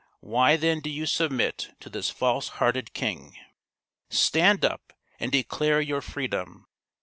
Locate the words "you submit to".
0.89-1.87